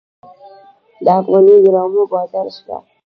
[1.03, 2.75] د افغاني ډرامو بازار شته؟